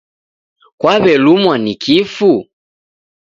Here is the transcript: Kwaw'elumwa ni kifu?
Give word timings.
Kwaw'elumwa 0.79 1.55
ni 1.63 1.73
kifu? 1.83 2.31